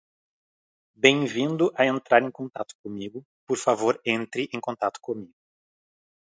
Bem-vindo 0.95 1.71
a 1.75 1.85
entrar 1.85 2.23
em 2.23 2.31
contato 2.31 2.73
comigo, 2.81 3.23
por 3.45 3.55
favor 3.59 4.01
entre 4.03 4.49
em 4.51 4.59
contato 4.59 4.99
comigo. 4.99 5.35